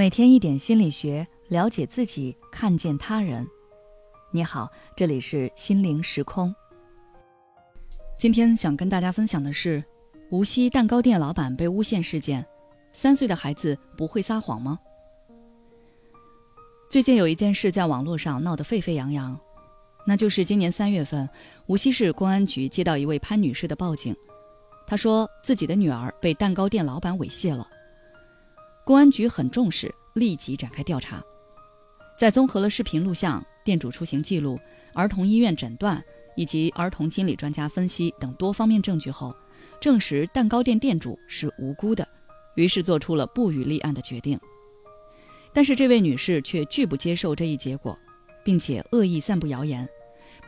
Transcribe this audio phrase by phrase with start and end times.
[0.00, 3.46] 每天一点心理学，了解自己，看见他人。
[4.30, 4.66] 你好，
[4.96, 6.54] 这里是心灵时空。
[8.18, 9.84] 今天想跟大家分享的是，
[10.30, 12.42] 无锡蛋糕店老板被诬陷事件。
[12.94, 14.78] 三岁的孩子不会撒谎吗？
[16.88, 19.38] 最近有一件事在网络上闹得沸沸扬扬，
[20.06, 21.28] 那就是今年三月份，
[21.66, 24.16] 无锡市公安局接到一位潘女士的报警，
[24.86, 27.68] 她说自己的女儿被蛋糕店老板猥亵了。
[28.90, 31.22] 公安局很重视，立即展开调查。
[32.18, 34.58] 在综合了视频录像、店主出行记录、
[34.94, 36.02] 儿童医院诊断
[36.34, 39.32] 以及儿童心理专家分析等多方面证据后，
[39.80, 42.04] 证实蛋糕店店主是无辜的，
[42.56, 44.36] 于是做出了不予立案的决定。
[45.52, 47.96] 但是这位女士却拒不接受这一结果，
[48.42, 49.88] 并且恶意散布谣言，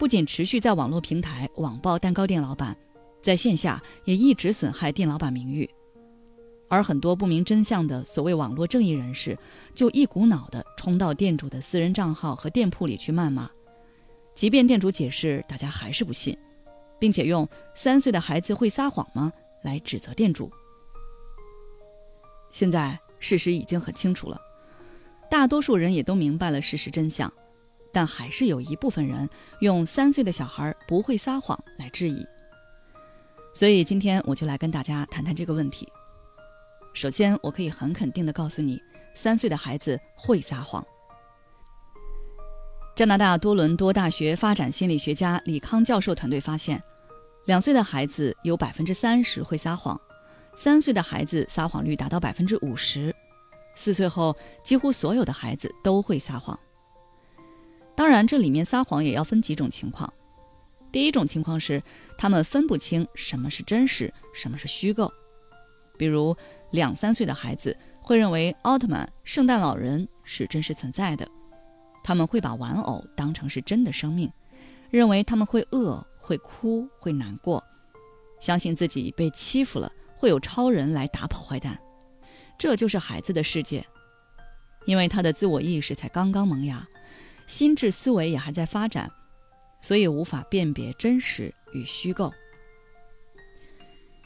[0.00, 2.76] 不仅持续在网络平台网暴蛋糕店老板，
[3.22, 5.70] 在线下也一直损害店老板名誉。
[6.72, 9.38] 而很多不明真相的所谓网络正义人士，
[9.74, 13.50] 就一股脑的冲到店主的私人账号和店铺里去谩骂，
[14.34, 16.34] 即便店主解释，大家还是不信，
[16.98, 19.30] 并且用“三岁的孩子会撒谎吗”
[19.62, 20.50] 来指责店主。
[22.50, 24.40] 现在事实已经很清楚了，
[25.30, 27.30] 大多数人也都明白了事实真相，
[27.92, 29.28] 但还是有一部分人
[29.60, 32.26] 用“三岁的小孩不会撒谎”来质疑。
[33.52, 35.86] 所以今天我就来跟大家谈谈这个问题。
[36.94, 38.80] 首先，我可以很肯定的告诉你，
[39.14, 40.84] 三岁的孩子会撒谎。
[42.94, 46.82] 加拿大多伦多大学发展心理学家李康教授团队发现，
[47.46, 49.98] 两岁的孩子有百分之三十会撒谎，
[50.54, 53.14] 三岁的孩子撒谎率达到百分之五十，
[53.74, 56.58] 四岁后几乎所有的孩子都会撒谎。
[57.96, 60.12] 当然，这里面撒谎也要分几种情况。
[60.92, 61.82] 第一种情况是，
[62.18, 65.10] 他们分不清什么是真实，什么是虚构。
[65.96, 66.36] 比如，
[66.72, 71.26] 两三岁的孩子会认为奥特曼、圣诞老人是真实存在的，
[72.02, 74.30] 他们会把玩偶当成是真的生命，
[74.90, 77.62] 认为他们会饿、会哭、会难过，
[78.40, 81.78] 相信自己被欺负了，会有超人来打跑坏蛋。
[82.58, 83.84] 这就是孩子的世界，
[84.86, 86.86] 因为他的自我意识才刚刚萌芽，
[87.46, 89.10] 心智思维也还在发展，
[89.80, 92.32] 所以无法辨别真实与虚构。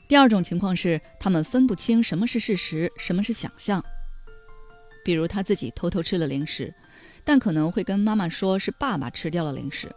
[0.08, 3.84] 第二种情况是，他们分不清什么是事实，什么是想象。
[5.04, 6.72] 比如他自己偷偷吃了零食，
[7.24, 9.88] 但可能会跟妈妈说是爸爸吃掉了零食，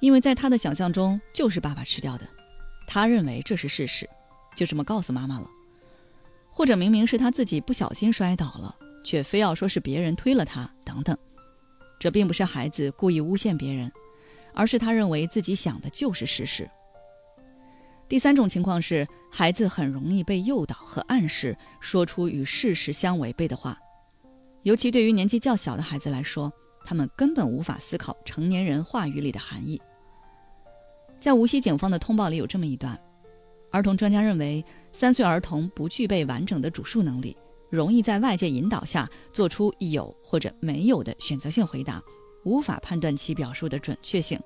[0.00, 2.28] 因为在他的想象中就是爸爸吃掉的，
[2.86, 4.08] 他认为这是事实，
[4.56, 5.48] 就这么告诉妈妈了。
[6.50, 8.74] 或者明明是他自己不小心摔倒了，
[9.04, 11.16] 却非要说是别人推了他，等等。
[11.98, 13.90] 这并不是孩子故意诬陷别人，
[14.54, 16.68] 而是他认为自己想的就是事实。
[18.08, 23.78] 第三种情况是，孩子很容易被诱导和暗示，说出与事实相违背的话。
[24.62, 26.50] 尤其对于年纪较小的孩子来说，
[26.86, 29.80] 他们根本无法思考成年人话语里的含义。
[31.20, 32.98] 在无锡警方的通报里有这么一段：
[33.70, 37.36] 儿童专家认为，三岁儿童不具备完整的主述能力，
[37.68, 42.02] 容易在外界引导下做出有或者没有的选择性回答，
[42.44, 44.40] 无法判断其表述的准确性。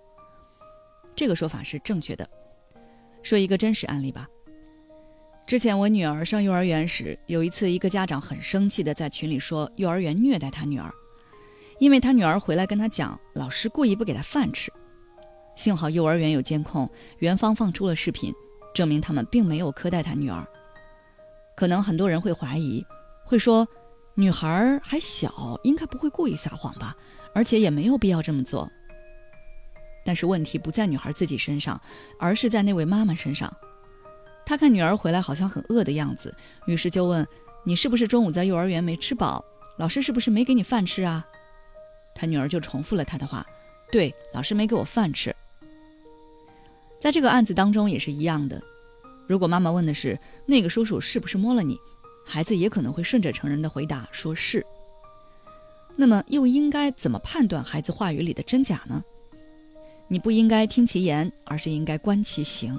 [1.15, 2.29] 这个说法是正确的。
[3.23, 4.29] 说一个真实案例吧。
[5.47, 10.93] 之前我女儿上幼儿园时，有一次，一个家长很生气的在群里说幼儿园虐待他女儿，
[11.79, 14.73] 因为他女儿回来跟他讲，老师故意不给他饭吃。
[15.55, 16.89] 幸好幼儿园有监控，
[17.19, 18.33] 园方放出了视频，
[18.73, 20.47] 证明他们并没有苛待他女儿。
[21.57, 22.83] 可能很多人会怀疑，
[23.25, 23.67] 会说，
[24.15, 26.97] 女孩还小，应该不会故意撒谎吧？
[27.35, 28.71] 而且也没有必要这么做。
[30.05, 31.81] 但是问题不在女孩自己身上，
[32.19, 33.55] 而是在那位妈妈身上。
[34.45, 36.35] 她看女儿回来好像很饿的样子，
[36.67, 37.27] 于是就问
[37.65, 39.45] ：“你是不是中午在幼儿园没吃饱？
[39.79, 41.25] 老师是不是没给你饭吃啊？”
[42.15, 43.47] 她女儿就重复了他的话
[43.93, 45.35] ：“对，老师没给我饭吃。”
[47.01, 48.61] 在这个案子当中也是一样的。
[49.27, 51.79] 如果妈妈问的是那个叔叔是不是摸了你，
[52.27, 54.65] 孩子也可能会顺着成人的回答说是。
[55.97, 59.03] 那么又应该怎么判断孩子话语里的真假呢？
[60.13, 62.79] 你不应该听其言，而是应该观其行，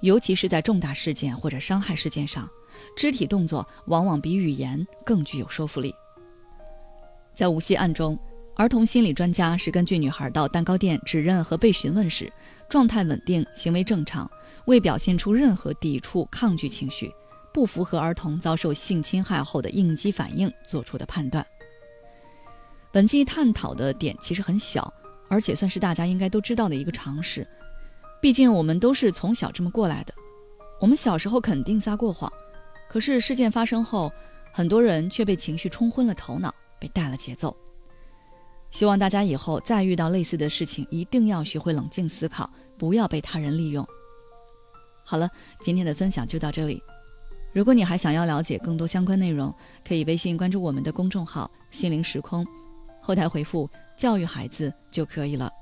[0.00, 2.46] 尤其是在重大事件或者伤害事件上，
[2.94, 5.94] 肢体动作往往比语言更具有说服力。
[7.34, 8.18] 在无锡案中，
[8.54, 12.30] 儿童心理专家是根据女孩到蛋糕店指认和被询问时，
[12.68, 14.30] 状态稳定、行为正常，
[14.66, 17.10] 未表现出任何抵触、抗拒情绪，
[17.50, 21.42] 不符合儿童遭受性侵害后的应激反应做出的判断。
[22.92, 24.92] 本期探讨的点其实很小。
[25.28, 27.46] 而且算是大家应该都知道的一个常识，
[28.20, 30.14] 毕竟我们都是从小这么过来的。
[30.80, 32.32] 我们小时候肯定撒过谎，
[32.88, 34.12] 可是事件发生后，
[34.52, 35.08] 很多人，：“，？”。
[35.10, 37.56] 却被情绪冲昏了头脑，被带了节奏。
[38.70, 43.86] 希望大家以后再遇到类似的事情，一定要学会冷静思考，不要被他人利用。
[45.04, 45.28] 好了，
[45.60, 46.82] 今天的分享就到这里。
[47.52, 49.52] 如果你还想要了解更多相关内容，
[49.86, 52.46] 可以微信关注我们的公众号“心灵时空”，
[53.00, 55.52] 后台回复“教育孩子”就可以了。